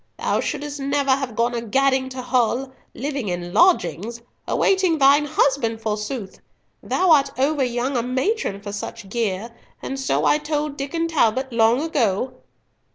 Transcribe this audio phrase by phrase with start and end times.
[0.17, 5.79] Thou shouldst never have gone a gadding to Hull, living in lodgings; awaiting thine husband,
[5.79, 6.39] forsooth.
[6.81, 11.53] Thou art over young a matron for such gear, and so I told Diccon Talbot
[11.53, 12.33] long ago."